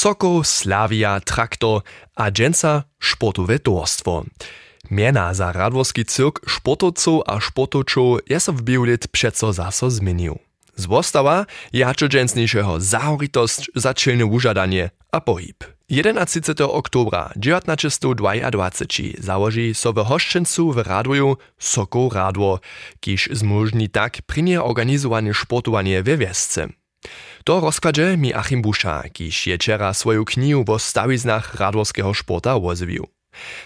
Soko, 0.00 0.44
Slavia, 0.44 1.20
Traktor 1.20 1.82
a 2.16 2.30
dżęca 2.30 2.82
sportowe 3.00 3.58
towarstwo. 3.58 4.24
Miena 4.90 5.34
za 5.34 5.52
radworski 5.52 6.04
cyrk 6.04 6.40
sportowców 6.50 7.22
a 7.26 7.40
sportowczów 7.40 8.18
jest 8.28 8.50
w 8.50 8.62
biulit 8.62 9.08
przeco 9.08 9.52
zaso 9.52 9.90
zmienił. 9.90 10.38
Zwostawa 10.76 11.46
je 11.72 11.84
hačo 11.84 12.08
dżęsniejszego 12.08 12.80
zahoritost 12.80 13.66
za 13.74 13.94
czylne 13.94 14.26
użadanie 14.26 14.90
a 15.12 15.20
pohyb. 15.20 15.64
11. 15.88 16.40
oktobra 16.60 17.32
1922 17.42 18.32
założy 19.18 19.74
so 19.74 19.92
w 19.92 20.04
Hoszczyncu 20.04 20.72
w 20.72 20.76
Raduju 20.76 21.36
Soko 21.58 22.08
Radło, 22.12 22.60
kiż 23.00 23.28
zmożni 23.32 23.88
tak 23.88 24.22
prynie 24.26 24.62
organizowanie 24.62 25.34
sportowanie 25.34 26.02
we 26.02 26.16
wiesce. 26.16 26.79
To 27.44 27.60
rozkladže 27.60 28.16
mi 28.20 28.34
Achim 28.34 28.60
Buša, 28.62 29.08
kiž 29.08 29.46
je 29.46 29.56
čera 29.58 29.90
svoju 29.96 30.24
knihu 30.28 30.60
vo 30.62 30.76
staviznách 30.76 31.56
radvorského 31.56 32.12
športa 32.12 32.54
vozviu. 32.60 33.08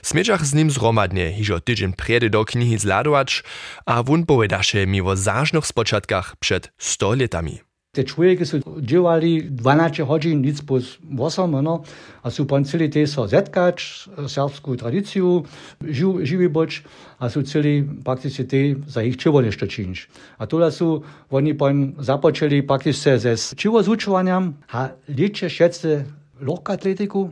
Smiečach 0.04 0.44
z 0.44 0.60
nim 0.60 0.68
zromadne, 0.70 1.32
hižo 1.32 1.58
tydzień 1.58 1.96
priedy 1.96 2.28
do 2.28 2.44
knihy 2.44 2.76
zladovač 2.76 3.42
a 3.88 4.04
wun 4.04 4.28
povedaše 4.28 4.84
mi 4.84 5.00
vo 5.00 5.16
zážnych 5.16 5.64
spočatkach 5.64 6.36
przed 6.38 6.70
100 6.78 7.24
letami. 7.24 7.64
Te 7.94 8.02
človeki 8.02 8.46
so 8.46 8.58
živali 8.82 9.46
12 9.54 10.02
hodin 10.02 10.40
nic 10.42 10.58
pod 10.66 10.82
vosom, 11.14 11.54
no, 11.62 11.84
a 12.22 12.30
so 12.30 12.42
pa 12.42 12.58
celi 12.66 12.88
te 12.90 13.06
so 13.06 13.28
zetkač, 13.30 14.08
srpsko 14.26 14.74
tradicijo, 14.80 15.44
živ, 15.78 16.24
živi 16.26 16.48
boč, 16.50 16.82
a 17.22 17.30
so 17.30 17.44
celi 17.46 17.86
praktično 18.04 18.44
te 18.50 18.62
za 18.90 19.04
jih 19.06 19.14
čivo 19.16 19.40
nešto 19.46 19.66
činš. 19.70 20.08
A 20.38 20.46
tole 20.50 20.72
so 20.74 21.04
oni 21.30 21.54
pa 21.54 21.70
započeli 21.98 22.66
praktično 22.66 23.18
se 23.18 23.36
z 23.36 23.54
čivo 23.54 23.82
zučovanjem, 23.82 24.54
a 24.72 24.88
liče 25.08 25.48
še 25.48 25.70
se 25.72 26.04
lahko 26.42 26.72
atletiku, 26.72 27.28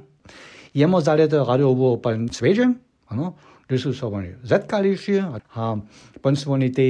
jemo 0.75 1.01
zalete 1.01 1.43
radiovo 1.43 1.97
pa 1.99 2.15
sveže, 2.31 2.71
no, 3.11 3.35
da 3.69 3.79
so 3.79 3.93
se 3.93 4.07
oni 4.07 4.35
zetkali 4.45 4.95
še, 4.97 5.23
a 5.55 5.75
pa 6.23 6.35
so 6.37 6.53
oni 6.55 6.71
te 6.73 6.87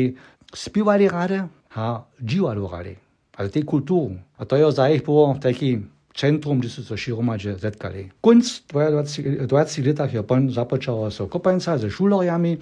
spivali 0.55 1.09
rade, 1.09 1.41
a 1.75 2.05
živali 2.20 2.69
rade. 2.73 2.95
Also 3.43 3.53
die 3.53 3.62
Kultur 3.62 3.98
kulturu. 3.98 4.21
A 4.39 4.45
to 4.45 4.57
je 4.57 4.73
zdaj 4.73 5.01
bo 5.07 5.35
taki 5.43 5.81
centrum, 6.15 6.59
gdje 6.59 6.71
su 6.71 6.85
se 6.85 6.97
široma 6.97 7.39
že 7.39 7.57
zetkali. 7.59 8.11
Kunst 8.21 8.73
v 8.73 8.77
20, 8.77 9.47
20 9.47 9.87
letach 9.87 10.15
je 10.15 10.23
pon 10.23 10.51
započala 10.51 11.11
so 11.11 11.27
kopanca 11.27 11.79
ze 11.79 11.91
šularjami, 11.91 12.59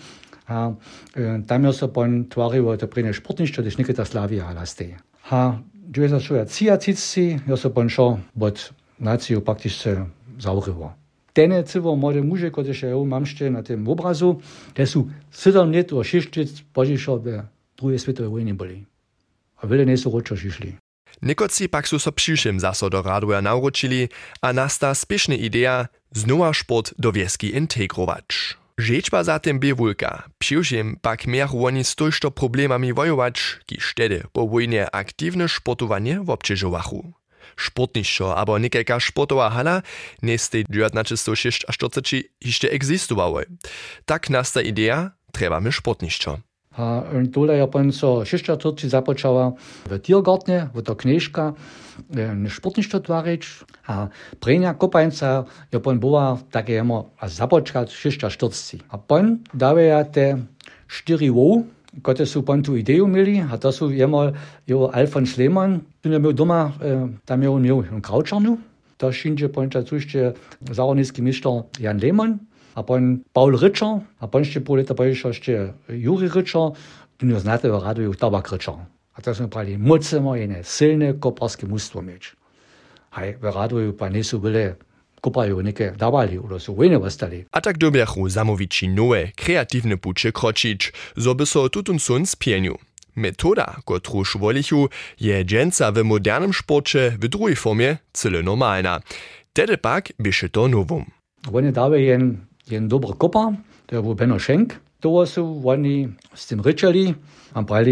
a 0.48 0.72
e, 1.14 1.42
tam 1.46 1.62
je 1.62 1.66
ne 1.66 1.72
das 1.72 1.92
pon 1.92 2.24
tvarilo 2.24 2.76
to 2.76 2.86
prine 2.86 3.12
športništvo, 3.12 3.62
gdje 3.62 3.76
nekaj 3.78 3.94
ta 3.94 4.04
slavija 4.04 4.44
halaste. 4.44 4.96
Ha, 5.22 5.58
gdje 5.72 6.08
se 6.08 6.20
šuja 6.20 6.44
cijatici, 6.44 7.38
je 7.46 7.56
se 7.56 7.74
pon 7.74 7.88
šo 7.88 8.18
bod 8.34 8.70
naciju 8.98 9.44
praktiš 9.44 9.78
se 9.78 10.04
zaurilo. 10.38 10.94
Tene 11.32 11.62
civo 11.62 11.96
mode 11.96 12.22
muže, 12.22 12.50
kot 12.50 12.66
je 12.66 12.74
še 12.74 12.94
v 12.94 13.04
mamšte 13.04 13.50
na 13.50 13.62
tem 13.62 13.88
obrazu, 13.88 14.40
te 14.74 14.86
su 14.86 15.08
sedam 15.30 15.70
let 15.70 15.92
o 15.92 16.04
šeštic 16.04 16.62
požišo 16.72 17.16
v 17.16 17.42
druge 17.78 17.98
svetove 17.98 18.28
vojne 18.28 18.54
boli. 18.54 18.89
A 19.62 19.66
wiele 19.66 19.86
nie 19.86 19.96
są 19.96 20.10
roczą 20.10 20.36
szli. 20.36 20.76
Niekoci 21.22 21.68
pak 21.68 21.88
su 21.88 21.98
so 21.98 22.12
přišim 22.12 22.60
zaso 22.60 22.90
do 22.90 23.02
raduja 23.02 23.40
naučili 23.40 24.08
a 24.42 24.52
nasta 24.52 24.94
spiešna 24.94 25.34
idea 25.34 25.88
znova 26.14 26.54
sport 26.54 26.94
do 26.98 27.12
wieski 27.12 27.54
integrować. 27.56 28.56
Rzeczba 28.78 29.24
zatem 29.24 29.60
bie 29.60 29.74
wulka, 29.74 30.30
přišim 30.38 30.96
pak 31.02 31.26
miach 31.26 31.54
oni 31.54 31.84
z 31.84 31.94
tojšto 31.94 32.30
problemami 32.30 32.92
wojować, 32.92 33.60
ki 33.66 33.76
wtedy 33.80 34.24
po 34.32 34.48
wojnie 34.48 34.90
aktywne 34.90 35.48
sportowanie 35.48 36.20
obciążowachu. 36.26 37.12
Sportnišo 37.56 38.36
abo 38.36 38.58
nekajka 38.58 39.00
sportowa 39.00 39.50
hala 39.50 39.82
neste 40.22 40.64
1946 40.64 41.64
až 41.68 41.76
40 41.76 42.24
ještě 42.40 42.68
existowały. 42.70 43.46
Tak 44.04 44.30
nasta 44.30 44.60
idea, 44.60 45.10
trebamy 45.32 45.72
sportnišo. 45.72 46.38
in 47.16 47.30
tole 47.32 47.56
Japonco 47.58 48.20
šeščatorci 48.26 48.90
započala 48.90 49.52
v 49.90 49.98
Tiergartne, 49.98 50.68
v 50.74 50.84
to 50.84 50.94
knežka, 50.94 51.52
športništvo 52.48 53.00
tvarič, 53.06 53.48
a 53.86 54.08
prenja 54.40 54.74
kopajenca 54.74 55.44
Japon 55.72 56.00
bova, 56.00 56.38
tako 56.50 56.72
jemo 56.72 56.98
započkat 57.22 57.92
šeščatorci. 57.92 58.80
A 58.90 58.98
pon 58.98 59.38
daveja 59.52 60.04
te 60.04 60.26
štiri 60.90 61.30
vov, 61.34 61.66
kot 62.02 62.22
so 62.26 62.42
pon 62.46 62.62
tu 62.62 62.76
idejo 62.78 63.06
imeli, 63.06 63.40
a 63.42 63.58
to 63.58 63.72
so 63.72 63.90
jemo 63.90 64.30
jo 64.66 64.90
Alfons 64.94 65.36
Lehmann, 65.38 65.80
tu 66.00 66.10
je 66.10 66.16
imel 66.16 66.32
doma, 66.32 66.72
e, 66.80 66.96
tam 67.26 67.42
je 67.42 67.48
on 67.48 67.64
imel 67.66 68.00
kavčarnu, 68.02 68.58
to 69.00 69.12
šinče 69.12 69.48
ponča 69.48 69.82
cušče 69.82 70.32
zavodniški 70.70 71.22
mišter 71.22 71.64
Jan 71.80 72.00
Lehmann, 72.02 72.38
a 72.74 72.82
pon 72.82 73.24
Paul 73.32 73.56
Ritscher, 73.56 74.00
a 74.20 74.24
ponšte 74.26 74.60
pol 74.60 74.82
leta 74.82 74.94
poješa 74.94 75.28
ešte 75.30 75.52
Juri 75.88 76.28
Ritscher, 76.28 76.76
tu 77.16 77.26
ne 77.26 77.38
znate 77.40 77.68
v 77.68 77.76
radu 77.78 78.14
Tabak 78.14 78.52
Ritscher. 78.52 78.78
A 79.14 79.18
to 79.22 79.34
smo 79.34 79.48
pravili, 79.48 79.76
musimo 79.76 80.36
jedne 80.36 80.64
silne 80.64 81.18
koparske 81.20 81.66
mustvo 81.66 82.02
mieć. 82.02 82.32
Hej, 83.16 83.42
v 83.42 83.46
radu 83.50 83.92
pa 83.98 84.08
nisu 84.08 84.38
bile 84.38 84.78
kupajú 85.20 85.60
neke 85.60 85.92
dawali, 85.92 86.40
oder 86.40 86.60
so 86.60 86.72
wojne 86.72 86.96
ostali. 86.96 87.44
A 87.52 87.60
tak 87.60 87.76
dobiechu 87.76 88.28
zamowici 88.28 88.88
nowe, 88.88 89.32
kreatywne 89.36 89.96
pucze 89.96 90.32
kročić, 90.32 90.92
zo 91.16 91.34
by 91.34 91.46
so 91.46 91.68
tutun 91.68 91.98
sun 91.98 92.26
spienił. 92.26 92.78
Metoda, 93.16 93.76
którą 93.84 94.22
wolichu, 94.38 94.88
je 95.20 95.44
dżęca 95.44 95.92
w 95.92 96.04
modernym 96.04 96.52
sporcie 96.52 97.10
w 97.20 97.28
drugiej 97.28 97.56
formie 97.56 97.96
cyle 98.12 98.42
normalna. 98.42 99.00
Tedy 99.52 99.78
pak 99.78 100.12
byše 100.18 100.48
to 100.48 100.68
nowum. 100.68 101.04
Oni 101.52 101.72
dały 101.72 102.02
jen, 102.02 102.46
jeden 102.72 102.88
dober 102.88 103.16
kopa, 103.18 103.52
to 103.86 103.96
je 103.96 104.02
bil 104.02 104.14
Benno 104.14 104.38
Šenk. 104.38 104.74
To 105.00 105.24
so 105.26 105.42
oni 105.64 106.12
s 106.34 106.46
tem 106.46 106.60
rečali, 106.60 107.14
ampak 107.54 107.86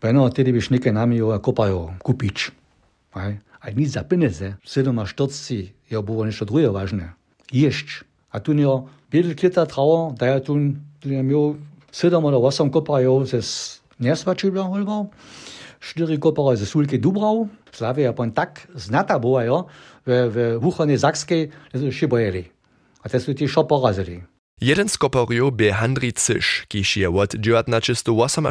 Benno, 0.00 0.28
ti 0.30 0.44
bi 0.44 0.60
nekaj 0.60 0.92
nami 0.92 1.20
kopajo, 1.42 1.96
kupič. 2.04 2.50
Aj, 3.16 3.32
aj 3.64 3.72
ni 3.74 3.86
za 3.88 4.04
peneze, 4.04 4.54
47 4.64 5.72
je 5.88 6.02
bilo 6.02 6.24
nešto 6.24 6.44
drugo 6.44 6.72
važno, 6.72 7.08
ješč. 7.50 8.04
A 8.30 8.40
tu 8.40 8.52
je 8.52 8.56
bilo 8.60 8.88
leta 9.10 9.64
travo, 9.64 10.14
da 10.18 10.26
je 10.26 10.44
tu 10.44 10.54
imel 11.04 11.56
7 11.92 12.20
ali 12.20 12.36
8 12.36 12.70
kopajev 12.70 13.24
ze 13.24 13.40
nesvačila 13.98 14.68
holbal, 14.68 15.08
4 15.80 16.18
kopajev 16.20 16.56
ze 16.56 16.66
sulke 16.66 16.98
Dubrav, 16.98 17.48
Slavija 17.72 18.12
pa 18.12 18.28
tak 18.34 18.68
znata 18.74 19.18
bojo 19.18 19.66
v, 20.06 20.28
v 20.28 20.58
Vuhane 20.60 20.96
Zakske, 20.96 21.50
da 21.72 21.80
so 21.80 21.92
še 21.92 22.08
bojeli. 22.08 22.55
A 23.06 23.08
to 23.08 23.20
są 23.20 23.34
ci 23.34 23.48
szoporazili. 23.48 24.22
Jeden 24.60 24.88
z 24.88 24.98
koporiów 24.98 25.56
był 25.56 25.72
Handri 25.72 26.12
Cysz, 26.12 26.66
kiż 26.68 26.96
je 26.96 27.10
od 27.10 27.30
1948 27.30 28.46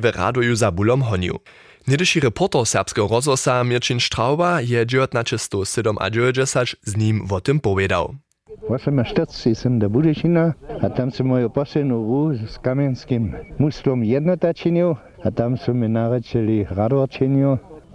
w 0.00 0.04
Radoju 0.04 0.56
za 0.56 0.70
bulom 0.72 1.02
honił. 1.02 1.38
Niedyši 1.88 2.20
reporter 2.20 2.66
serbskiego 2.66 3.08
rozhosa 3.08 3.64
Mirčin 3.64 4.00
Strauba 4.00 4.60
je 4.60 4.86
1997 4.86 6.76
z 6.82 6.96
nim 6.96 7.26
o 7.30 7.40
tym 7.40 7.60
powiedział. 7.60 8.14
48 8.68 9.54
jsem 9.54 9.78
do 9.78 9.90
Budešina 9.90 10.54
a 10.82 10.88
tam 10.88 11.10
jsem 11.10 11.26
moju 11.26 11.50
poslednú 11.50 11.96
rú 12.02 12.34
s 12.34 12.58
kamenským 12.58 13.34
muslom 13.58 14.04
jednota 14.04 14.52
činil 14.52 14.96
a 15.24 15.30
tam 15.30 15.56
sú 15.56 15.74
mi 15.74 15.88
narečili 15.88 16.66
rador 16.70 17.08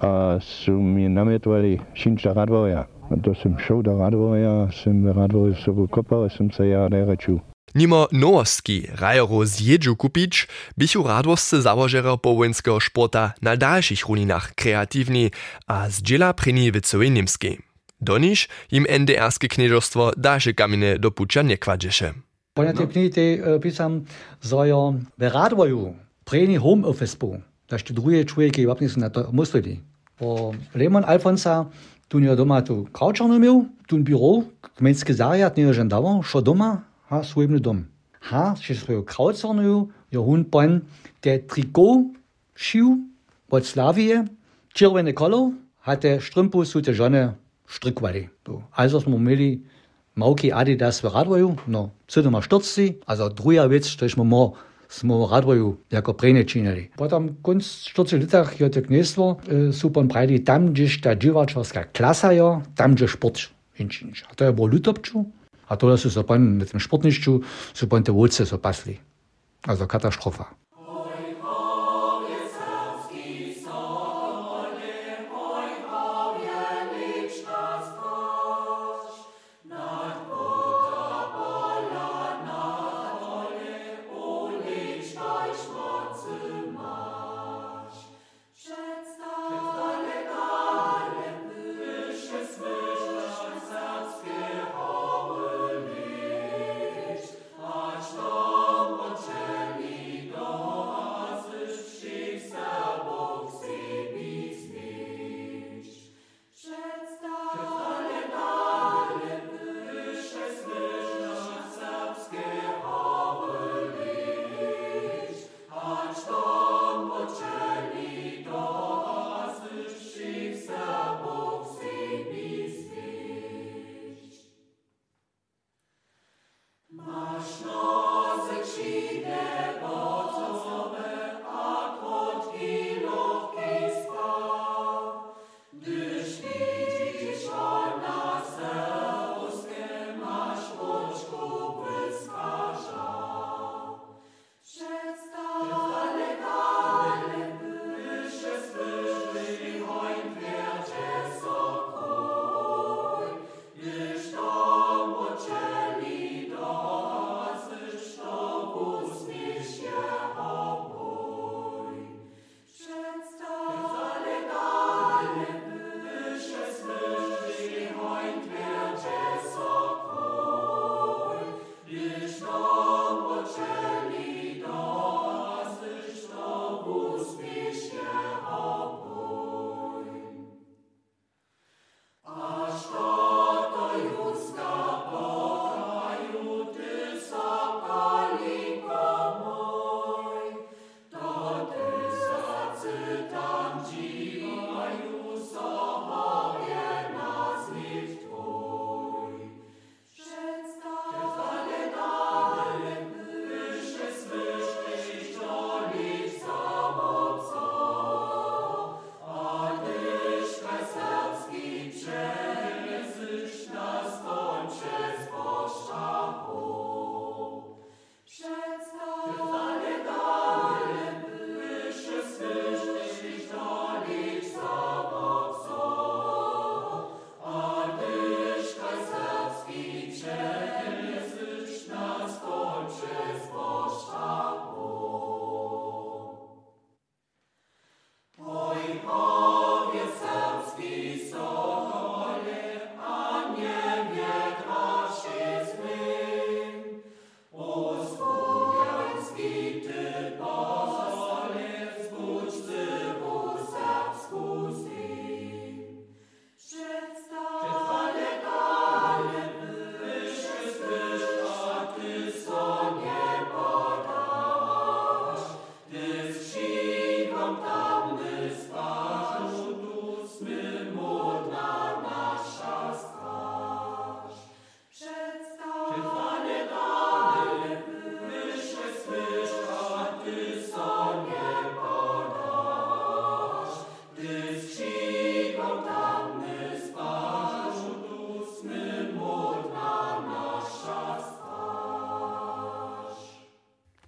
a 0.01 0.40
sú 0.41 0.81
mi 0.81 1.06
nametovali 1.09 1.78
šinča 1.94 2.34
radvoja. 2.34 3.00
To 3.11 3.35
som 3.35 3.59
šel 3.59 3.83
do 3.83 3.99
radvoja, 3.99 4.72
som 4.72 5.03
v 5.03 5.11
radvoju 5.11 5.59
sobu 5.59 5.83
kopal 5.91 6.25
a 6.25 6.29
som 6.31 6.47
sa 6.47 6.63
ja 6.63 6.88
nerečil. 6.88 7.44
Nimo 7.75 8.07
nowostki 8.11 8.88
rajero 8.95 9.45
zjedżu 9.45 9.95
kupić, 9.95 10.47
bichu 10.79 11.03
radwosce 11.03 11.61
założera 11.61 12.17
powojenskiego 12.17 12.79
sporta 12.79 13.33
na 13.41 13.57
dalszych 13.57 14.07
runinach 14.07 14.55
kreatywni 14.55 15.31
a 15.67 15.89
zdziela 15.89 16.33
pryni 16.33 16.72
w 16.72 16.81
całej 16.81 17.11
niemskiej. 17.11 17.59
Do 18.01 18.17
nich 18.17 18.47
im 18.72 18.85
NDR-skie 18.89 19.47
knieżostwo 19.47 20.11
dalsze 20.17 20.53
kamienie 20.53 20.99
do 20.99 21.11
pucza 21.11 21.41
nie 21.41 21.58
kładziesze. 21.58 22.13
Ponia 22.53 22.73
tej 22.73 22.87
knihy 22.87 23.09
tej 23.09 23.41
pisam, 23.61 24.05
że 24.41 24.55
w 25.17 25.22
radwoju 25.22 25.96
pryni 26.25 26.58
home 26.58 26.87
office 26.87 27.17
był. 27.17 27.41
Daż 27.69 27.84
te 27.84 27.93
drugie 27.93 28.25
człowieki 28.25 28.67
łapnie 28.67 28.87
na 28.97 29.09
to 29.09 29.29
musli. 29.31 29.79
Po 30.17 30.52
Lehmann 30.75 31.05
Alfonsa 31.08 31.66
Toen 32.11 32.23
je 32.28 32.34
doma 32.35 32.58
tu 32.59 32.90
kauča 32.91 33.23
namil, 33.23 33.61
tun 33.87 34.02
biro, 34.03 34.41
kmetski 34.75 35.13
zarjat, 35.16 35.55
ne 35.55 35.72
žendava, 35.72 36.17
šo 36.28 36.41
doma, 36.43 36.81
ha 37.08 37.22
svojim 37.23 37.55
dom. 37.63 37.85
Ha, 38.28 38.49
še 38.59 38.75
svojo 38.75 39.05
kauča 39.08 39.53
namil, 39.55 39.85
jo 40.11 40.23
hun 40.25 40.43
pon, 40.43 40.81
te 41.23 41.37
triko, 41.47 42.03
šiv, 42.59 42.97
od 43.47 43.63
Slavije, 43.63 44.25
červene 44.75 45.13
kolo, 45.16 45.53
hatte 45.87 46.17
Strümpus 46.19 46.75
zu 46.75 46.81
der 46.84 46.99
Sonne 46.99 47.37
Strickweide. 47.72 48.28
So. 48.46 48.59
Also 48.75 48.99
smo 48.99 49.16
imeli 49.16 49.63
Mauki 50.16 50.52
Adidas 50.52 50.99
v 51.03 51.16
Radvoju, 51.16 51.55
no, 51.67 51.91
sedema 52.11 52.41
štrci, 52.43 52.99
also 53.08 53.29
druja 53.29 53.66
vec, 53.72 53.87
što 53.87 54.09
smo 54.09 54.23
morali 54.23 54.71
smo 54.91 55.28
raduju 55.32 55.78
jako 55.91 56.14
prenečinili. 56.14 56.90
Potom 56.97 57.29
konc 57.41 57.64
40 57.64 58.20
letach 58.20 58.59
je 58.59 58.72
to 58.72 58.82
knjestvo, 58.82 59.38
e, 59.47 59.73
so 59.73 59.90
pon 59.90 60.08
prajdi 60.08 60.43
tam, 60.43 60.67
gdjež 60.67 61.02
ta 61.02 61.16
dživačarska 61.16 61.84
klasa 61.96 62.32
je, 62.32 62.43
tam, 62.76 62.96
gdje 62.96 63.08
šport 63.08 63.40
hinčinča. 63.78 64.26
A 64.29 64.35
to 64.35 64.43
je 64.43 64.52
bilo 64.52 64.67
Lutopču, 64.67 65.26
a 65.67 65.76
to 65.76 65.97
so 65.97 66.09
se 66.09 66.23
pon 66.23 66.58
na 66.58 66.66
tem 66.66 66.79
športnišču, 66.79 67.40
so 67.73 67.88
pon 67.88 68.03
te 68.03 68.11
volce 68.11 68.46
so 68.46 68.58
pasli. 68.58 68.99
Also 69.67 69.88
Katastrophe. 69.88 70.43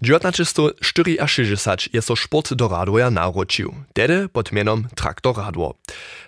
1964 0.04 1.90
je 1.94 2.02
so 2.02 2.16
šport 2.16 2.52
do 2.54 2.68
Radvoja 2.68 3.08
naročil, 3.08 3.72
tedy 3.96 4.28
pod 4.28 4.52
menom 4.52 4.92
Traktor 4.92 5.32
Radvo. 5.40 5.80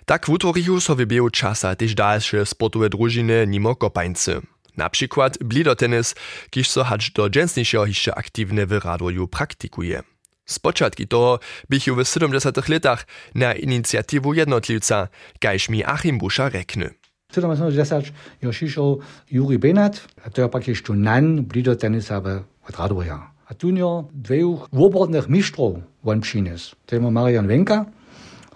Tak 0.08 0.28
v 0.28 0.32
utvoriju 0.32 0.80
so 0.80 0.96
vybiju 0.96 1.28
časa 1.28 1.76
tež 1.76 1.92
dalše 1.92 2.48
sportove 2.48 2.88
družine 2.88 3.44
nimo 3.44 3.76
kopańcy. 3.76 4.40
Na 4.76 4.88
przykład 4.88 5.38
blidotenis, 5.44 6.14
kiż 6.50 6.68
so 6.68 6.84
hać 6.84 7.10
do 7.10 7.28
dżęsniejszego 7.28 7.86
hiszcze 7.86 8.14
aktywne 8.14 8.66
w 8.66 8.72
Radvoju 8.72 9.28
praktykuje. 9.28 10.02
Z 10.46 10.58
początki 10.58 11.08
to 11.08 11.38
bych 11.68 11.84
w 11.84 12.04
70 12.04 12.68
latach 12.68 13.06
na 13.34 13.54
inicjatywę 13.54 14.30
jednotliwca, 14.34 15.08
kajż 15.40 15.68
mi 15.68 15.84
Achim 15.84 16.18
Busza 16.18 16.48
rekny. 16.48 16.90
1970 17.28 18.12
je 18.42 18.52
šišel 18.52 18.96
Juri 19.30 19.58
Benat, 19.58 20.00
a 20.24 20.30
to 20.30 20.42
je 20.42 20.48
pak 20.48 20.68
je 20.68 20.74
štunan 20.74 21.44
blidotenisa 21.44 22.20
v 22.20 22.40
Radvoja. 22.78 23.35
a 23.46 23.50
tu 23.54 23.70
ňo 23.70 24.10
dvochôborných 24.10 25.30
uh 25.30 25.32
mištrov 25.32 25.86
vončines. 26.02 26.74
Téma 26.86 27.14
Marian 27.14 27.46
Venka 27.46 27.86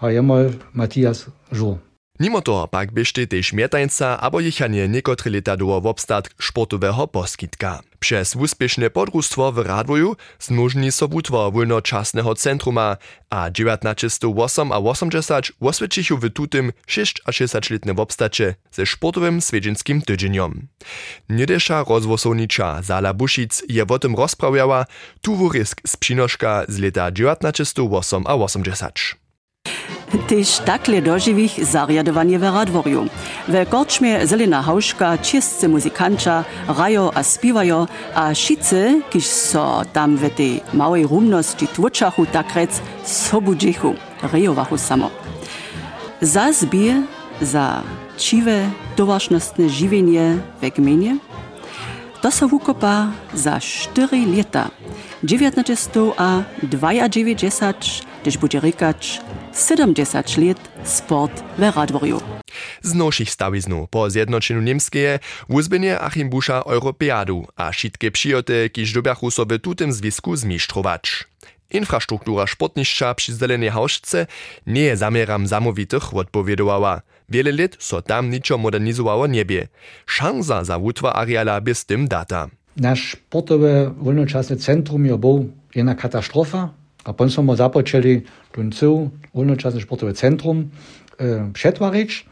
a 0.03 0.05
jemal 0.11 0.55
Matias 0.75 1.31
Žul. 1.55 1.79
Mimo 2.21 2.45
toho 2.45 2.69
pak 2.69 2.93
by 2.93 3.01
tiež 3.25 3.57
mietańca 3.57 4.21
a 4.21 4.27
jechanie 4.45 4.85
niekotre 4.85 5.33
leta 5.33 5.57
do 5.57 5.73
obstát 5.73 6.29
športového 6.37 7.09
poskytka. 7.09 7.81
Przez 8.01 8.37
úspěšné 8.37 8.91
podrustwo 8.91 9.53
w 9.53 9.59
Radwoju 9.59 10.17
zmožní 10.41 10.93
so 10.93 11.09
wutwor 11.09 11.53
wolnočasného 11.53 12.35
centruma 12.35 12.97
a 13.31 13.51
1908 13.51 14.73
a 14.73 14.79
80 14.79 15.45
osvědčichu 15.61 16.17
w 16.17 16.31
tutym 16.31 16.73
6 16.87 17.21
a 17.25 17.33
60 17.33 17.71
letne 17.71 17.93
obstacie 17.93 18.55
ze 18.73 18.87
sportowym 18.87 19.41
swiedzienskim 19.41 20.03
tydzieniom. 20.03 20.69
Niedesza 21.29 21.85
rozwosownicza 21.85 22.83
Zala 22.83 23.13
Buszic 23.13 23.63
je 23.69 23.87
o 23.87 23.99
tym 23.99 24.17
rozprawiała 24.17 24.87
tu 25.21 25.51
z 25.87 25.97
przynożka 25.97 26.65
z 26.69 26.79
leta 26.79 27.13
1908 27.13 28.27
a 28.27 28.35
80. 28.35 29.20
Tež 30.11 30.63
takle 30.67 30.99
doživih 30.99 31.51
zarjadovanje 31.63 32.39
v 32.39 32.45
Radvorju. 32.51 33.03
V 33.47 33.55
Korčme 33.71 34.27
Zelena 34.27 34.59
Hauška 34.63 35.17
čistce 35.23 35.71
muzikanča 35.71 36.43
rajo 36.67 37.11
a 37.15 37.23
spivajo, 37.23 37.87
a 38.15 38.35
šice, 38.35 39.07
kiž 39.11 39.27
so 39.27 39.87
tam 39.95 40.19
v 40.19 40.31
tej 40.35 40.53
malej 40.75 41.07
rumnosti 41.07 41.67
tvočahu 41.67 42.27
takrec, 42.27 42.75
sobudžehu, 43.07 43.95
rejovahu 44.35 44.75
samo. 44.79 45.11
Zas 46.21 46.67
bije 46.67 47.07
za 47.39 47.83
čive 48.19 48.67
tovašnostne 48.99 49.71
živenje 49.71 50.43
v 50.59 50.71
gmenje, 50.75 51.23
to 52.23 52.31
so 52.31 52.49
wukopa 52.49 53.13
za 53.35 53.61
4 53.61 54.27
lata, 54.37 54.71
19 55.25 55.91
a 56.17 56.43
92, 56.63 57.75
gdyż 58.23 58.39
będzie 58.39 58.61
rykać 58.61 59.21
70 59.69 60.37
lat 60.37 60.69
sport 60.85 61.43
w 61.59 61.77
Radworju. 61.77 62.21
Z 62.83 62.95
nowszych 62.95 63.31
stawiznów 63.31 63.91
po 63.91 64.11
zjednoczeniu 64.11 64.61
niemskie 64.61 65.19
uzbenie 65.49 66.01
Achim 66.01 66.31
Busza 66.31 66.63
Europeadu 66.67 67.47
a 67.57 67.71
wszystkie 67.71 68.11
przyjoty, 68.11 68.71
kiż 68.73 68.93
dobiachu 68.93 69.31
sobie 69.31 69.59
tutym 69.59 69.93
zwisku 69.93 70.37
zmistrzować. 70.37 71.30
Infrastruktura 71.71 72.47
sportnišća 72.47 73.15
przy 73.15 73.33
Zelenej 73.35 73.71
Hauszce 73.71 74.27
nie 74.67 74.83
je 74.83 74.97
zamieram 74.97 75.47
zamówitych 75.47 76.15
odpowiedowała. 76.15 77.01
Wiele 77.29 77.53
lat 77.53 77.77
so 77.79 78.03
tam 78.03 78.31
niczo 78.31 78.59
modernizowało 78.59 79.27
niebie. 79.27 79.69
Szansa 80.07 80.65
za 80.65 80.77
utwa 80.79 81.13
areala 81.13 81.61
by 81.61 81.75
z 81.75 81.85
tym 81.85 82.09
data. 82.09 82.49
Nasz 82.77 83.13
sportowe 83.13 83.95
wolnoczasne 84.01 84.57
centrum 84.57 85.07
je 85.07 85.19
był 85.19 85.51
jedna 85.75 85.95
katastrofa, 85.95 86.69
a 87.05 87.13
potem 87.13 87.31
smo 87.31 87.57
započeli 87.57 88.23
ten 88.53 88.73
cel 88.73 89.11
wolnočasne 89.35 89.81
sportowe 89.81 90.13
centrum 90.15 90.71
e, 91.19 91.51
przetwarić. 91.53 92.27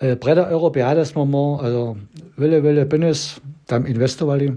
E, 0.00 0.16
Preda 0.16 0.48
Europeada 0.48 1.04
smo 1.04 1.24
mo, 1.24 1.60
also 1.62 1.96
wiele, 2.38 2.62
wiele 2.62 2.86
pieniędzy 2.86 3.40
tam 3.66 3.88
inwestowali. 3.88 4.52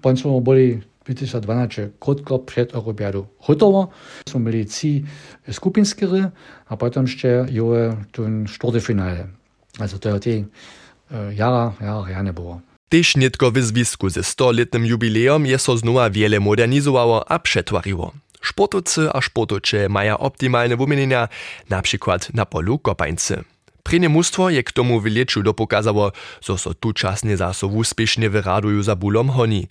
Potem 0.00 0.44
byli 0.44 0.80
2012 1.04 1.90
krótko 2.00 2.38
przed 2.38 2.74
Europiadą 2.74 3.26
gotowo. 3.46 3.88
Są 4.28 4.38
mieli 4.38 4.66
trzy 4.66 5.02
skupinski 5.52 6.06
gry, 6.06 6.30
a 6.66 6.76
potem 6.76 7.06
jeszcze 7.06 7.46
były 7.52 7.96
ten 8.12 8.46
finale. 8.80 9.26
Also 9.78 9.98
to 9.98 10.18
te 10.18 10.30
jara, 11.34 11.72
jara, 11.80 12.10
ja 12.10 12.22
nie 12.22 12.32
było. 12.32 12.60
Tyż 12.88 13.16
nitko 13.16 13.50
w 13.50 13.58
zwisku 13.58 14.10
ze 14.10 14.20
100-letnym 14.20 14.86
jubileum 14.86 15.46
je 15.46 15.58
so 15.58 15.76
znowa 15.76 16.10
wiele 16.10 16.40
modernizowało 16.40 17.30
a 17.30 17.38
przetwariło. 17.38 18.12
Sportowcy 18.42 19.08
a 19.12 19.20
sportowcze 19.20 19.88
mają 19.88 20.18
optimalne 20.18 20.76
wymienienia, 20.76 21.28
na 21.70 21.82
przykład 21.82 22.34
na 22.34 22.46
polu 22.46 22.78
kopańcy. 22.78 23.44
Prenie 23.82 24.08
mustwo 24.08 24.50
je 24.50 24.62
k 24.62 24.72
tomu 24.72 25.00
w 25.00 25.06
leczu 25.06 25.42
dopokazało, 25.42 26.12
zo 26.40 26.58
so 26.58 26.74
tu 26.74 26.92
czasnie 26.92 27.36
zaso 27.36 27.66
úspěšne 27.66 28.28
wyradują 28.28 28.82
za 28.82 28.96
bulom 28.96 29.28
honi. 29.28 29.68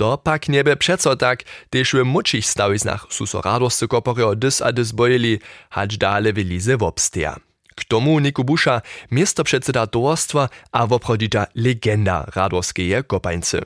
To 0.00 0.16
pak 0.16 0.48
niebe 0.48 0.76
přeco 0.76 1.16
tak, 1.16 1.44
tež 1.70 1.94
w 1.94 2.04
mučich 2.04 2.46
stawiznach 2.46 3.06
su 3.12 3.26
so 3.26 3.40
radosty 3.40 3.84
koporio 3.88 4.34
dys 4.34 4.62
a 4.64 4.72
dys 4.72 4.92
bojili, 4.92 5.38
hać 5.70 5.98
dale 5.98 6.32
w 6.32 6.36
lize 6.36 6.76
wobsteja. 6.76 7.36
K 7.76 7.84
tomu 7.84 8.18
Niku 8.18 8.44
Busza, 8.44 8.82
miasto 9.10 9.44
przedseda 9.44 9.86
towarstwa 9.86 10.48
a 10.72 10.86
woprodidza 10.86 11.46
legenda 11.54 12.24
radoskeje 12.36 13.02
kopańcy. 13.02 13.60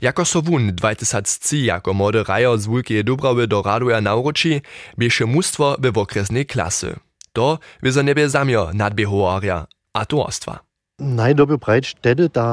Jako 0.00 0.24
so 0.24 0.42
wun 0.42 0.72
2003 0.72 1.56
jako 1.56 1.94
młody 1.94 2.24
rajo 2.24 2.58
z 2.58 2.66
Wulkeje 2.66 3.04
Dubrawy 3.04 3.46
do 3.46 3.62
Raduja 3.62 4.00
nauroči, 4.00 4.62
bieše 4.98 5.26
mustwo 5.26 5.76
w 5.78 5.98
okresnej 5.98 6.46
klasy. 6.46 6.96
To 7.32 7.58
by 7.82 7.92
za 7.92 8.02
niebie 8.02 8.28
zamio 8.28 8.70
nadbiehowaria 8.74 9.66
a 9.94 10.04
towarstwa. 10.04 10.58
Najdoby 11.00 11.56
prajč 11.56 11.96
tedy 12.04 12.28
ta 12.28 12.44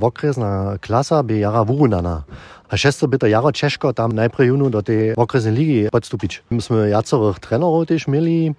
okresna 0.00 0.80
klasa 0.80 1.20
by 1.22 1.38
jara 1.38 1.64
wurunana. 1.64 2.24
A 2.70 2.78
šesto 2.78 3.10
by 3.10 3.18
to 3.18 3.26
jaro 3.26 3.50
Češko 3.50 3.90
tam 3.92 4.14
najprej 4.14 4.54
junu 4.54 4.70
do 4.70 4.78
tej 4.78 5.18
okresnej 5.18 5.54
ligi 5.54 5.80
podstupić. 5.90 6.46
My 6.54 6.62
sme 6.62 6.86
jacorych 6.86 7.42
trenerov 7.42 7.90
też 7.90 8.06
mieli, 8.06 8.54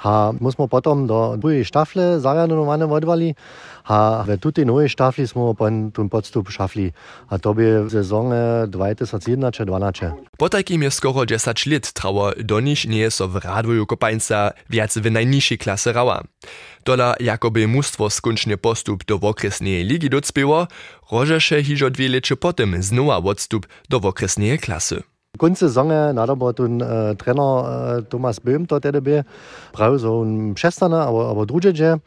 a 0.00 0.32
my 0.32 0.48
sme 0.48 0.64
potom 0.64 1.04
do 1.04 1.36
druhej 1.36 1.68
štafle 1.68 2.24
zariadowane 2.24 2.88
odvali, 2.88 3.36
a 3.84 4.24
w 4.24 4.38
tutej 4.40 4.64
nowej 4.64 4.88
štafli 4.88 5.28
sme 5.28 5.52
pon 5.52 5.92
ten 5.92 6.08
podstup 6.08 6.48
šafli. 6.48 6.92
A 7.28 7.36
to 7.36 7.52
by 7.52 7.84
w 7.84 7.90
sezonie 7.92 8.70
2011-2012. 8.72 10.38
Po 10.38 10.48
takim 10.48 10.82
je 10.82 10.90
skoro 10.90 11.26
10 11.26 11.66
lat 11.66 11.92
trało 11.92 12.32
do 12.40 12.60
nich 12.60 12.88
nie 12.88 13.10
so 13.10 13.28
w 13.28 13.36
radwoju 13.36 13.86
kopańca 13.86 14.50
wiac 14.70 14.98
w 14.98 15.10
najniższej 15.10 15.58
klasy 15.58 15.92
rała. 15.92 16.22
Tola 16.84 17.14
jakoby 17.20 17.68
mustwo 17.68 18.10
skończnie 18.10 18.56
postup 18.56 19.04
do 19.04 19.20
okresnej 19.20 19.84
ligi 19.84 20.10
docpieło, 20.10 20.66
rożesze 21.12 21.62
hižo 21.62 21.90
dwie 21.90 22.08
lecze 22.08 22.36
potem 22.36 22.82
znowa 22.82 23.18
odstup 23.18 23.66
do 23.88 23.96
okresnej 23.96 24.58
klasy. 24.58 25.02
Kunst 25.38 25.60
sezonge 25.60 26.12
nadobro 26.12 26.52
ten 26.52 26.82
uh, 26.82 27.14
trener 27.16 27.42
uh, 27.62 28.04
Thomas 28.08 28.40
Böhm 28.40 28.66
to 28.66 28.80
tedy 28.80 29.00
by 29.00 29.22
prav 29.72 30.00
so 30.00 30.20
un 30.20 30.54
přestane, 30.54 31.02
aber, 31.02 31.30
aber 31.30 31.46
družeže. 31.46 31.98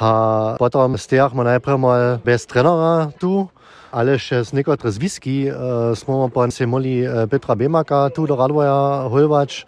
A 0.00 0.10
potom 0.58 0.98
stejach 0.98 1.34
ma 1.34 1.42
najprv 1.44 1.78
mal 1.78 2.20
bez 2.24 2.46
trenera 2.46 3.10
tu, 3.18 3.48
ale 3.90 4.18
še 4.18 4.44
z 4.44 4.52
nekotre 4.52 4.92
zviski 4.92 5.50
uh, 5.50 5.92
smo 5.96 6.28
pa 6.28 6.50
se 6.50 6.66
moli 6.66 7.02
Petra 7.30 7.54
Bemaka 7.54 8.08
tu 8.14 8.26
do 8.26 8.36
Radvoja 8.36 9.08
holvač. 9.10 9.64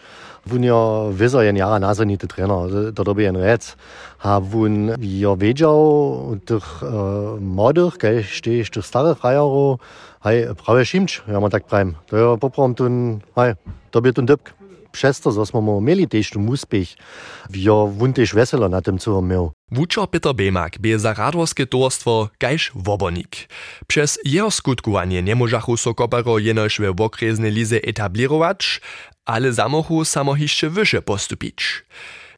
Vun 0.49 0.63
ja 0.63 1.11
wisser 1.19 1.45
en 1.45 1.57
Jahre 1.57 1.81
nase 1.81 2.05
nie 2.07 2.17
de 2.17 2.27
Trainer, 2.27 2.93
dat 2.95 3.09
op 3.09 3.19
en 3.19 3.37
Rez 3.37 3.75
ha 4.19 4.41
vun 4.41 4.95
Jo 4.99 5.37
Wejau 5.41 6.39
duch 6.47 6.83
äh, 6.83 7.41
Mader 7.41 7.93
gell 7.99 8.23
steech 8.25 8.71
duch 8.71 8.85
starre 8.85 9.15
Freiero 9.15 9.79
hei 10.25 10.49
prawe 10.55 10.85
Schimsch 10.85 11.23
ja 11.29 11.41
man 11.41 11.51
tak 11.51 11.69
breim. 11.69 11.97
Da 12.11 12.37
Bobram 12.37 12.75
hun 12.79 13.21
hei 13.37 13.55
da 13.93 14.01
biert 14.01 14.19
un 14.19 14.27
dëpp. 14.27 14.55
Schwester 14.95 15.31
ass 15.39 15.53
ma 15.53 15.61
méitecht 15.61 16.35
du 16.35 16.41
Muspech 16.41 16.97
wie 17.51 17.69
wunteich 17.69 18.35
Wesseler 18.35 18.69
net 18.69 18.87
dem 18.87 18.99
zuer 18.99 19.23
méo. 19.23 19.53
Wucher 19.71 20.07
Peter 20.07 20.33
Bemak 20.33 20.81
bie 20.81 20.99
zarados 20.99 21.55
gedorstwo 21.55 22.31
gajš 22.41 22.73
wobonik. 22.75 23.49
Przez 23.87 24.19
jeho 24.25 24.51
skutkovanje 24.51 25.23
ne 25.23 25.35
možahu 25.35 25.77
so 25.77 25.95
kopero 25.95 26.39
jenož 26.39 26.81
ve 26.81 26.89
okrezne 26.89 27.51
lize 27.51 27.77
etablirovač, 27.77 28.81
ale 29.29 29.53
zamochu 29.53 30.05
samo 30.05 30.35
hišće 30.35 30.71
wyše 30.71 31.01
postupić. 31.01 31.63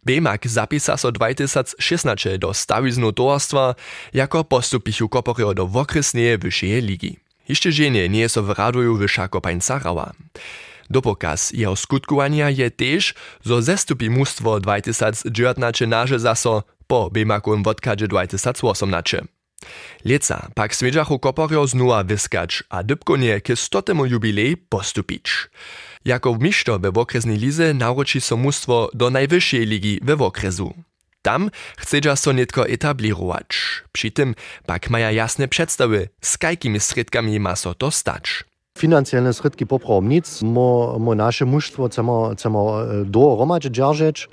Bemak 0.02 0.47
zapisa 0.47 0.97
so 0.97 1.11
2016 1.11 2.37
do 2.37 2.54
stawiznu 2.54 3.12
towarstwa, 3.12 3.75
jako 4.12 4.42
postupichu 4.44 5.09
koporio 5.09 5.54
do 5.54 5.64
okresneje 5.64 6.38
wyższej 6.38 6.80
ligi. 6.82 7.16
Hišće 7.47 7.70
ženie 7.70 8.09
nie 8.09 8.28
so 8.28 8.42
w 8.42 8.50
raduju 8.50 8.97
wyższa 8.97 9.28
kopańca 9.28 9.78
rała. 9.78 10.12
Dopokaz 10.90 11.52
jeho 11.52 11.76
skutkowania 11.76 12.50
je 12.50 12.70
też, 12.70 13.14
zo 13.44 13.62
zestupi 13.62 14.11
mustwo 14.11 14.61
2019 14.61 15.87
naže 15.87 16.18
zaso 16.18 16.62
po 16.87 17.11
Bemakum 17.11 17.62
wodkadzie 17.62 18.09
2018. 18.09 19.23
Leca 20.04 20.49
pak 20.54 20.75
smedžachu 20.75 21.18
koporio 21.18 21.66
znowa 21.66 22.04
wyskać, 22.04 22.62
a 22.68 22.82
dybkonie 22.82 23.40
ke 23.40 23.56
stotemu 23.56 24.06
jubilej 24.06 24.56
postupić. 24.56 25.26
Jako 26.04 26.35
mišto 26.40 26.78
we 26.78 26.88
okresnej 26.88 27.38
lize 27.38 27.75
nauczy 27.75 28.21
so 28.21 28.37
mustwo 28.37 28.90
do 28.95 29.11
najwyższej 29.11 29.66
ligi 29.66 30.00
we 30.02 30.14
okresu. 30.14 30.75
Tam 31.23 31.50
chcedza 31.78 32.16
so 32.16 32.33
netko 32.33 32.69
etablirować. 32.69 33.49
Przy 33.92 34.11
tym 34.11 34.35
pak 34.66 34.90
maja 34.90 35.12
jasne 35.12 35.49
przedstawy, 35.49 36.09
z 36.21 36.38
kajkimi 36.38 36.80
sredkami 36.80 37.40
ma 37.40 37.57
so 37.57 37.75
to 37.75 37.90
stać. 37.90 38.50
Financijalno 38.79 39.33
sred, 39.35 39.57
ki 39.59 39.67
popravom 39.67 40.07
nic, 40.09 40.29
mo, 40.47 40.95
mo 40.99 41.15
naše 41.15 41.45
muštvo 41.45 41.89
cemo, 41.91 42.35
cemo 42.39 42.61
eh, 42.79 43.03
do 43.05 43.35
romač 43.35 43.67
džaržeč, 43.67 44.29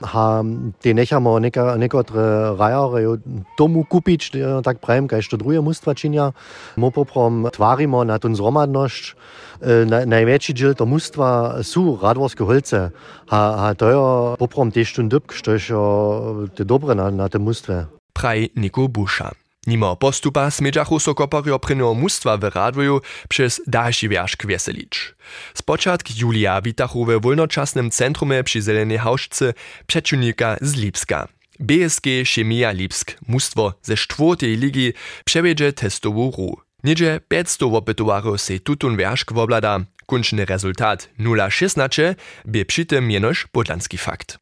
a 0.00 0.42
te 0.78 0.94
nehamo 0.94 1.38
neka, 1.42 1.74
nekotre 1.76 2.22
eh, 2.22 2.54
rajare 2.54 3.18
tomu 3.58 3.82
kupič, 3.84 4.30
eh, 4.34 4.62
tak 4.62 4.78
pravim, 4.78 5.08
kaj 5.10 5.26
što 5.26 5.36
druje 5.42 5.60
muštva 5.60 5.94
činja, 5.94 6.30
mo 6.76 6.90
poprom 6.90 7.50
tvarimo 7.52 8.04
na 8.04 8.18
tun 8.18 8.38
zromadnošč, 8.38 9.14
na, 9.60 10.04
največji 10.08 10.54
del 10.56 10.72
to 10.72 10.86
muštva 10.88 11.60
su 11.66 11.98
radvorske 12.02 12.46
holce, 12.46 12.88
a, 13.28 13.40
a 13.68 13.74
to 13.74 13.90
je 13.90 13.96
poprom 14.40 14.70
teštun 14.70 15.10
dybk, 15.10 15.36
što 15.36 15.52
je 15.52 16.48
te 16.56 16.64
dobre 16.64 16.94
na, 16.94 17.10
na 17.10 17.28
tem 17.28 17.42
muštve. 17.42 17.84
Praj 18.16 18.48
Niko 18.54 18.88
Buša. 18.88 19.39
Nimo 19.66 19.96
postupa 19.96 20.50
smedžachu 20.50 21.00
so 21.00 21.14
koporio 21.14 21.58
pryno 21.58 21.94
mustwa 21.94 22.36
w 22.36 22.44
radwoju 22.44 23.00
przez 23.28 23.60
dalszy 23.66 24.08
wierzch 24.08 24.36
kweselić. 24.36 25.14
Spoczatk 25.54 26.16
julia 26.16 26.60
witachu 26.60 27.04
we 27.04 27.20
wolnoczasnym 27.20 27.90
centrumie 27.90 28.44
przy 28.44 28.62
Zelenej 28.62 28.98
Hauszce 28.98 29.54
przeciwnika 29.86 30.56
z 30.60 30.74
Lipska. 30.74 31.28
BSG 31.60 32.06
Chemia 32.34 32.72
Lipsk, 32.72 33.16
mustwo 33.28 33.74
ze 33.82 33.96
czwartej 33.96 34.56
ligi, 34.56 34.92
przewiedzie 35.24 35.72
testową 35.72 36.30
ru. 36.38 36.56
Niedzie 36.84 37.20
500 37.28 37.62
opytowarów 37.62 38.40
se 38.40 38.58
tutun 38.58 38.96
wierzch 38.96 39.32
woblada, 39.32 39.80
kończny 40.06 40.44
rezultat 40.44 41.08
0,16 41.18 42.14
by 42.44 42.64
przy 42.64 42.86
tym 42.86 43.10
jenoż 43.10 43.46
podlanski 43.52 43.98
fakt. 43.98 44.38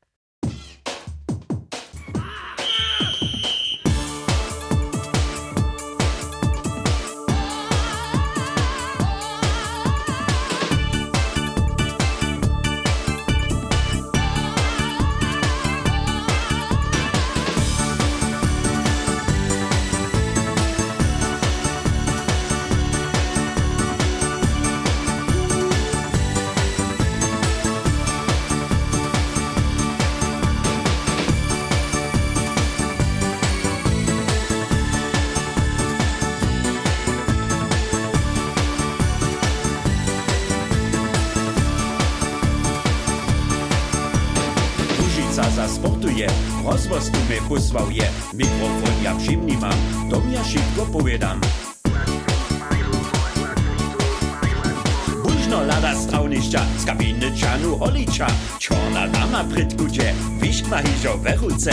sa 45.39 45.47
zasportuje, 45.55 46.27
rozvoz 46.67 47.15
tu 47.15 47.21
me 47.31 47.39
chusvavje, 47.47 48.11
mikrofon 48.35 48.97
ja 49.07 49.15
všim 49.15 49.47
mám, 49.63 49.79
to 50.11 50.19
mi 50.27 50.35
ja 50.35 50.43
šitko 50.43 50.91
povedam. 50.91 51.39
Bužno 55.23 55.63
lada 55.63 55.95
stravnišća, 55.95 56.61
z 56.83 56.85
kabine 56.87 57.31
čanu 57.39 57.79
čo 58.59 58.75
na 58.91 59.07
dama 59.07 59.47
pred 59.55 59.71
kuće, 59.79 60.11
višk 60.43 60.67
ma 60.71 60.83
hižo 60.83 61.15
veruce. 61.23 61.71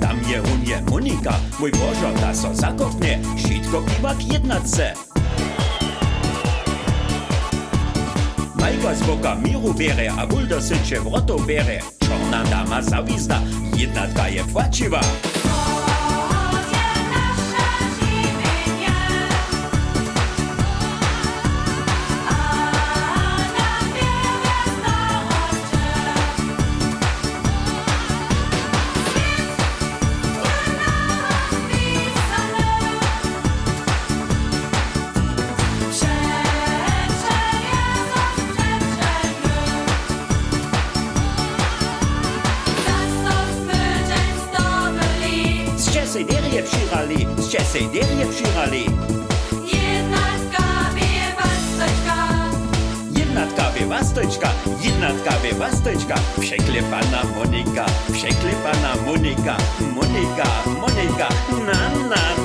Tam 0.00 0.16
je 0.28 0.40
unie 0.40 0.82
Monika, 0.90 1.34
mój 1.60 1.70
Bożo, 1.70 2.12
ta 2.20 2.34
so 2.34 2.54
zakopnie, 2.54 3.18
sitko 3.36 3.82
piwak 3.82 4.32
jednace. 4.32 4.92
Majka 8.54 8.94
z 8.94 9.02
boka 9.02 9.34
miru 9.34 9.74
bere, 9.74 10.08
a 10.08 10.26
buldo 10.26 10.60
sycie 10.60 11.00
wroto 11.00 11.38
bere, 11.38 11.80
czarna 12.00 12.44
dama 12.44 12.82
zawizna, 12.82 13.40
jednatka 13.76 14.28
je 14.28 14.44
płaciwa. 14.44 15.00
cej 47.76 47.92
deviet 47.92 48.32
žihali. 48.32 48.88
Jednatka 49.68 50.64
bievastočka. 50.96 52.16
Jednatka 53.12 53.64
bievastočka, 53.76 54.48
jednatka 54.80 55.32
bievastočka. 55.44 56.16
Przeklepana 56.40 57.20
Monika, 57.36 57.84
przeklepana 58.08 58.96
Monika, 59.04 59.60
Monika, 59.92 60.48
Monika, 60.80 61.28
na 61.68 61.80
na 62.08 62.35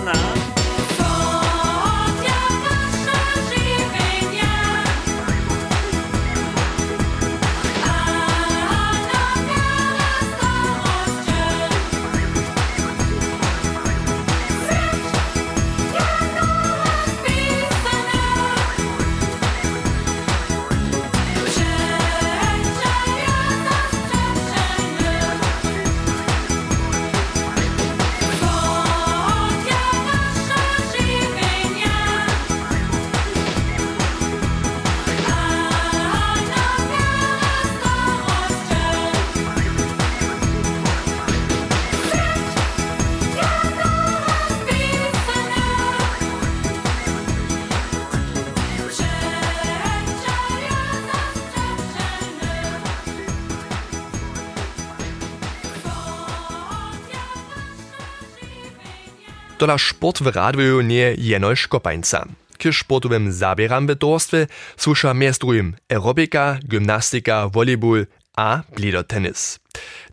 na. 59.61 59.67
Tola 59.67 59.77
sport 59.77 60.23
w 60.23 60.27
radiu 60.27 60.81
nie 60.81 61.15
jeno 61.17 61.55
škopańca. 61.55 62.25
K 62.57 62.73
sportowym 62.73 63.31
zabieram 63.31 63.87
w 63.87 63.95
dorstwie 63.95 64.47
słusza 64.77 65.13
miastrujm 65.13 65.73
aerobika, 65.89 66.57
gymnastyka, 66.63 67.49
volleyball 67.49 68.05
a 68.37 68.61
blidotenis. 68.75 69.59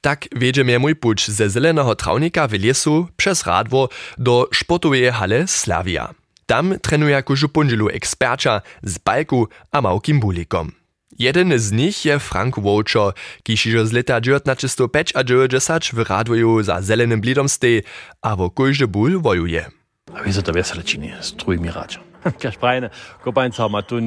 Tak 0.01 0.29
wiedzie 0.37 0.79
mój 0.79 0.97
puć 0.97 1.29
ze 1.31 1.51
zelenego 1.51 1.95
trawnika 1.95 2.49
w 2.49 2.53
lesu 2.53 3.09
przez 3.17 3.47
radwo 3.47 3.89
do 4.19 4.49
sportowej 4.55 5.13
hale 5.13 5.47
Slavia. 5.47 6.15
Tam 6.47 6.79
trenuje 6.81 7.23
kužu 7.23 7.49
pundzilu 7.49 7.89
eksperča 7.89 8.61
z 8.83 8.99
Balku 8.99 9.49
a 9.73 9.81
małkim 9.81 10.21
bulikom. 10.21 10.78
Jeden 11.19 11.59
z 11.59 11.73
nich 11.73 12.07
je 12.07 12.15
Frank 12.19 12.63
Wocher, 12.63 13.11
kišižo 13.43 13.91
z 13.91 13.93
leta 13.93 14.23
1905 14.23 15.19
a 15.19 15.27
90 15.27 15.91
w 15.91 15.99
radwoju 16.07 16.63
za 16.63 16.79
zelenym 16.79 17.19
blidom 17.19 17.51
stej, 17.51 17.83
a 18.23 18.39
wo 18.39 18.51
kujże 18.55 18.87
ból 18.87 19.19
wojuje. 19.19 19.67
A 20.15 20.23
wieso 20.23 20.47
to 20.47 20.55
wesele 20.55 20.87
čini, 20.87 21.11
struj 21.21 21.59
mi 21.59 21.75
rač. 21.75 21.99
Kaž 22.23 22.55
hm, 22.55 22.61
prajne, 22.63 22.89
ko 23.27 23.35
pa 23.35 23.51
enca 23.51 23.67
ima 23.67 23.83
tu 23.83 23.99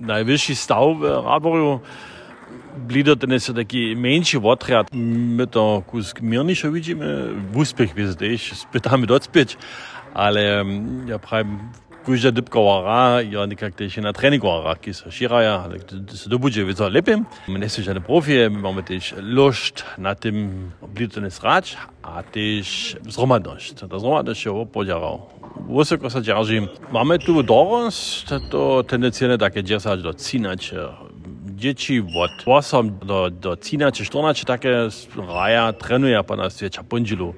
najvišji 0.00 0.54
stav 0.60 0.92
v 1.00 1.08
radvoju, 1.24 1.80
blido 2.84 3.16
danes 3.16 3.48
so 3.48 3.56
taki 3.56 3.96
manjši 3.96 4.36
votrjat, 4.36 4.92
mi 4.92 5.48
to 5.48 5.80
kusk 5.88 6.20
mirnišo 6.20 6.68
vidimo, 6.68 7.00
eh, 7.00 7.32
v 7.48 7.64
uspeh 7.64 7.96
vi 7.96 8.12
zdaj, 8.12 8.36
spetami 8.68 9.08
docpeč, 9.08 9.56
ale 10.12 10.60
hm, 10.60 11.08
ja 11.08 11.16
pravim, 11.16 11.72
Kujža 12.08 12.32
dybkovara, 12.32 13.20
ja 13.20 13.44
nekak 13.44 13.76
tež 13.76 14.00
na 14.00 14.16
treningovara, 14.16 14.72
ki 14.80 14.96
so 14.96 15.12
širaja, 15.12 15.68
ale 15.68 15.76
se 16.08 16.32
to 16.32 16.40
bude 16.40 16.64
vico 16.64 16.88
lepim. 16.88 17.28
My 17.52 17.60
nesu 17.60 17.84
žádne 17.84 18.00
profi, 18.00 18.48
my 18.48 18.64
máme 18.64 18.80
tež 18.80 19.12
lošt 19.20 19.84
na 20.00 20.16
tym 20.16 20.72
ten 20.96 21.28
srač 21.28 21.76
a 22.00 22.24
tež 22.24 22.96
zromadnosť. 23.04 23.84
Ta 23.84 24.00
zromadnosť 24.00 24.40
je 24.40 24.52
opoďaral. 24.56 25.28
Vysoko 25.68 26.08
sa 26.08 26.24
ďaržím. 26.24 26.72
Máme 26.88 27.20
tu 27.20 27.44
dorost, 27.44 28.32
to 28.48 28.80
tendencijne 28.88 29.36
také 29.36 29.60
10 29.60 30.00
do 30.00 30.16
13 30.16 30.72
dzieci 31.60 32.00
od 32.00 32.32
8 32.48 33.04
do, 33.04 33.28
do 33.28 33.52
13, 33.52 34.00
14 34.00 34.48
takie 34.48 34.88
raja 35.28 35.76
trenuje 35.76 36.16
pa 36.24 36.40
nas 36.40 36.56
pundzilu. 36.88 37.36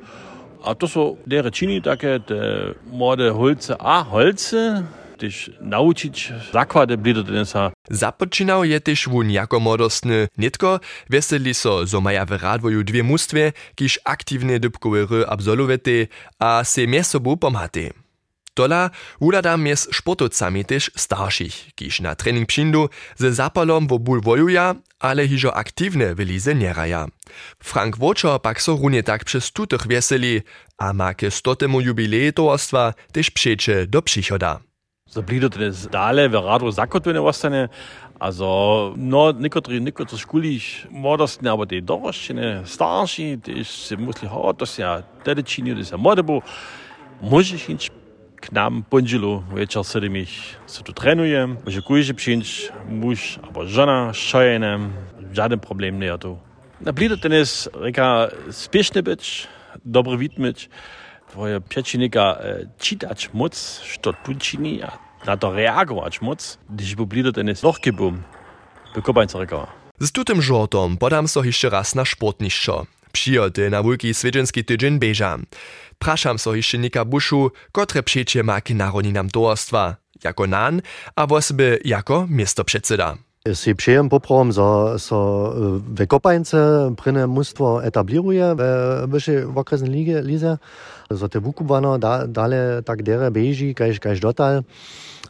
A 0.61 0.77
to 0.77 0.87
sú 0.89 1.03
tie 1.25 1.41
rečiny 1.41 1.81
také, 1.81 2.21
tie 2.21 2.77
mladé 2.93 3.33
holce 3.33 3.73
a 3.77 4.05
holce, 4.05 4.85
tiež 5.21 5.61
naučiť 5.61 6.15
zaklade 6.49 6.97
blidotenisa. 6.97 7.77
Započínal 7.93 8.65
je 8.65 8.81
tiež 8.81 9.13
vún 9.13 9.29
jako 9.29 9.61
modostný. 9.61 10.33
Netko 10.41 10.81
veseli 11.13 11.53
so, 11.53 11.85
zo 11.85 12.01
maja 12.01 12.25
v 12.25 12.41
radvoju 12.41 12.81
dve 12.81 13.05
mústve, 13.05 13.53
kýž 13.77 14.01
aktívne 14.09 14.57
dybkové 14.57 15.05
ry 15.05 15.21
absolvovete 15.29 16.09
a 16.41 16.65
se 16.65 16.89
miesobu 16.89 17.37
pomhaté. 17.37 17.93
Tola 18.55 18.91
uladam 19.21 19.67
je 19.67 19.77
z 19.77 19.97
sportowcami 19.97 20.65
też 20.65 20.91
starszych, 20.97 21.75
kiż 21.75 22.01
na 22.01 22.15
trening 22.15 22.49
přindu 22.49 22.89
ze 23.17 23.33
zapalom 23.33 23.87
wo 23.87 23.99
ból 23.99 24.21
wojuja, 24.21 24.75
ale 24.99 25.29
hižo 25.29 25.55
aktywne 25.55 26.15
w 26.15 26.19
lize 26.19 26.55
nieraja. 26.55 27.07
Frank 27.63 27.97
Wočo 27.97 28.39
pak 28.39 28.63
so 28.63 28.77
runie 28.77 29.03
tak 29.03 29.25
przez 29.25 29.53
tutych 29.53 29.87
weseli, 29.87 30.43
a 30.79 30.93
ma 30.93 31.15
ke 31.15 31.31
stotemu 31.31 31.81
jubileju 31.81 32.33
towarstwa 32.33 32.95
też 33.13 33.31
przecze 33.31 33.87
do 33.87 34.03
przychoda. 34.03 34.61
So 35.07 35.23
blido 35.23 35.51
tenis 35.51 35.87
dale 35.87 36.29
w 36.29 36.35
radwo 36.35 36.73
zakotwene 36.73 37.23
ostane, 37.23 37.69
also 38.19 38.95
no 38.97 39.33
nikotri 39.33 39.81
nikotri 39.81 40.19
škuliš 40.19 40.87
młodostne, 40.91 41.51
aber 41.51 41.67
die 41.67 41.83
dorošćene, 41.83 42.63
starši, 42.67 43.39
też 43.43 43.69
se 43.69 43.97
musli 43.97 44.29
ho, 44.29 44.53
to 44.53 44.65
da 45.25 45.85
se 45.85 45.97
młode 45.97 46.23
bo, 46.23 46.43
možeš 47.23 47.69
inč 47.69 47.91
k 48.41 48.53
nam 48.53 48.85
sedem 49.83 50.17
ich 50.17 50.57
se 50.67 50.83
tu 50.83 50.93
trenuje, 50.93 51.57
może 51.65 51.83
kujże 51.83 52.15
przyjść 52.15 52.73
muž 52.89 53.39
albo 53.43 53.67
żona 53.67 54.13
szojene, 54.13 54.79
żaden 55.33 55.61
problem 55.61 56.01
nie 56.01 56.19
tu. 56.19 56.39
Na 56.81 56.93
blido 56.93 57.17
tenis 57.17 57.69
reka 57.75 58.29
spieszny 58.51 59.03
być, 59.03 59.47
dobry 59.85 60.17
widmyć, 60.19 60.69
twoje 61.29 61.61
przeciwnika 61.61 62.37
e, 62.41 62.67
czytać 62.79 63.31
moc, 63.35 63.83
co 64.03 64.13
tu 64.13 64.35
czyni, 64.35 64.83
a 64.83 64.99
na 65.27 65.37
to 65.37 65.53
reagować 65.53 66.23
moc, 66.23 66.59
gdyż 66.71 66.95
by 66.95 67.07
blido 67.07 67.33
tenis 67.33 67.63
noch 67.63 67.81
gebum, 67.81 68.23
wykopańca 68.95 69.39
reka. 69.39 69.67
Z 70.01 70.13
tutym 70.13 70.43
żortom 70.43 70.97
podam 70.97 71.29
so 71.29 71.45
jeszcze 71.45 71.71
raz 71.71 71.95
na 71.95 72.05
sportniszczo. 72.05 72.87
Přijody 73.13 73.71
na 73.71 73.83
wulki 73.83 74.15
swiedźenski 74.15 74.65
tydzień 74.65 74.99
beža. 74.99 75.39
Prašam 76.01 76.39
sohiščenika 76.41 77.03
Bušu, 77.05 77.51
ko 77.77 77.83
trepšeče 77.85 78.41
maki 78.41 78.73
narodninam 78.73 79.29
tovarstva, 79.29 80.01
jako 80.25 80.47
nan, 80.49 80.81
a 81.17 81.25
vosby 81.29 81.79
jako 81.85 82.25
miesto 82.29 82.65
předseda. 82.65 83.17
Si 83.55 83.75
przyjem 83.75 84.09
poprom, 84.09 84.53
że 84.53 84.99
so 84.99 85.53
we 85.93 86.07
Kopańce 86.07 86.93
prynne 86.97 87.27
mnóstwo 87.27 87.85
etabliruje 87.85 88.55
we 88.55 88.71
wyższej 89.07 89.45
okresnej 89.45 90.05
lidze, 90.25 90.59
że 91.11 91.29
te 91.29 91.41
wukubano 91.41 91.99
da, 91.99 92.27
dalej 92.27 92.85
tak 92.85 93.03
dere 93.03 93.31
beži, 93.31 93.75
kajż, 93.75 94.01
kajż 94.01 94.21
dotal. 94.21 94.63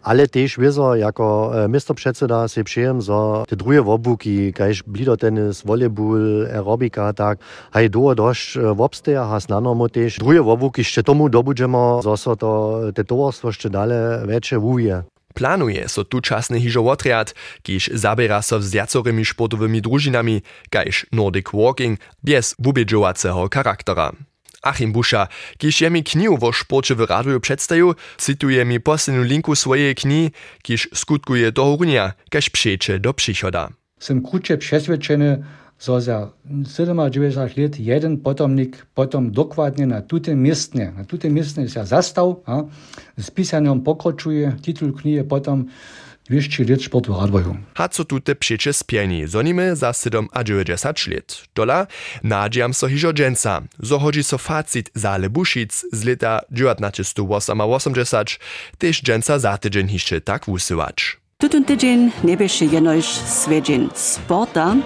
Ale 0.02 0.28
też 0.28 0.56
wieso, 0.58 0.94
jako 0.94 1.52
e, 1.64 1.68
miestopředseda 1.68 2.48
si 2.48 2.64
přejem, 2.64 3.02
so 3.02 3.44
te 3.48 3.56
drugie 3.56 3.80
wobuki, 3.80 4.52
kajž 4.52 4.82
blidotenis, 4.82 5.64
volleyball, 5.64 6.46
aerobika, 6.52 7.12
tak, 7.12 7.38
haj 7.70 7.90
do 7.90 8.14
dość 8.14 8.58
wobsteja, 8.74 9.24
has 9.24 9.48
nanomo 9.48 9.88
też. 9.88 10.18
Drugie 10.18 10.42
wobuki 10.42 10.80
jeszcze 10.80 11.02
tomu 11.02 11.28
dobudžemo, 11.28 12.00
so 12.02 12.16
so 12.16 12.36
to 12.36 12.80
te 12.94 13.04
towarstwo 13.04 13.48
jeszcze 13.48 13.70
dale 13.70 14.22
większe 14.28 14.58
wuje. 14.58 15.02
Planuje 15.34 15.88
so 15.88 16.04
tučasny 16.04 16.60
hižo 16.60 16.82
otriad, 16.82 17.34
kiž 17.62 17.90
zabera 17.94 18.42
so 18.42 18.60
z 18.60 18.70
viacorymi 18.72 19.24
športowymi 19.24 19.80
družinami, 19.80 20.42
kajž 20.70 21.06
Nordic 21.12 21.52
Walking, 21.54 22.00
bez 22.22 22.54
wubědžovaceho 22.58 23.48
charaktera. 23.54 24.12
Achim 24.62 24.92
Buscha, 24.92 25.28
kiž 25.58 25.80
je 25.80 25.90
mi 25.90 26.02
knihu 26.04 26.36
vo 26.36 26.52
šporče 26.52 26.94
w 26.94 27.08
radiu 27.08 27.40
przedstawił, 27.40 27.94
cytuje 28.20 28.64
mi 28.64 28.76
poslednú 28.78 29.24
linku 29.24 29.56
swojej 29.56 29.94
knihy, 29.94 30.36
kiž 30.62 30.92
skutkuje 30.92 31.52
toho 31.52 31.76
runia, 31.80 32.12
kaž 32.28 32.48
přeče 32.48 32.98
do 32.98 33.12
przychoda. 33.12 33.72
Som 34.00 34.24
kruče 34.24 34.56
přesvedčený, 34.56 35.44
so 35.80 36.00
za 36.00 36.32
97 36.44 37.56
let 37.56 37.80
jeden 37.80 38.16
potomnik 38.20 38.86
potom 38.94 39.30
dokładnie 39.32 39.86
na 39.86 40.00
tute 40.00 40.36
miestne, 40.36 40.92
na 40.92 41.04
tute 41.04 41.30
miestne 41.30 41.68
się 41.68 41.86
zastał, 41.86 42.42
a 42.46 42.62
z 43.16 43.30
pisaniem 43.30 43.80
pokroczuje, 43.80 44.56
titul 44.60 44.92
knihy 44.92 45.24
potom 45.24 45.64
200 46.30 46.64
let 46.64 46.82
sportu 46.82 47.12
radwoju. 47.20 47.56
Hat 47.76 47.94
so 47.94 48.04
tute 48.04 48.34
přeče 48.34 48.72
spieni, 48.72 49.28
zonimy 49.28 49.76
za 49.76 49.92
7 49.92 50.28
a 50.32 50.42
90 50.42 51.06
let. 51.06 51.36
Dola, 51.56 51.86
nadziam 52.22 52.74
so 52.74 52.86
hižo 52.86 53.12
dženca, 53.12 53.62
zohodzi 53.78 54.22
so 54.22 54.38
facit 54.38 54.90
za 54.94 55.16
Lebušic 55.16 55.84
z 55.92 56.04
leta 56.04 56.40
1988, 56.54 58.38
tež 58.78 59.02
dženca 59.02 59.38
za 59.38 59.56
tydzień 59.56 59.88
hišće 59.88 60.20
tak 60.20 60.46
wusywać. 60.46 61.20
Tutun 61.40 61.64
tydzień 61.64 62.12
nie 62.24 62.36
bieše 62.36 62.64
jenož 62.64 63.04
svedžin 63.04 63.88
sporta, 63.94 64.76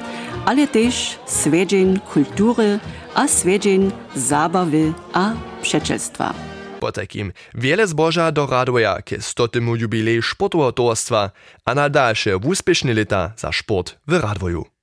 ale 0.46 0.66
też 0.66 1.18
svedžin 1.26 1.98
kultury 2.12 2.78
a 3.14 3.28
svedžin 3.28 3.92
zabawy 4.14 4.94
a 5.12 5.34
przeczelstwa. 5.62 6.53
Po 6.84 6.92
takim 6.92 7.32
wiele 7.54 7.86
zboża 7.86 8.32
doraduje 8.32 9.02
k 9.04 9.22
stotemu 9.22 9.76
jubilej 9.76 10.22
sportowo 10.22 10.72
towarstwa, 10.72 11.30
a 11.64 11.74
na 11.74 11.88
dalsze 11.88 12.38
wuspieszne 12.38 12.94
lata 12.94 13.32
za 13.36 13.52
sport 13.52 13.96
w 14.06 14.12
Radwoju. 14.12 14.73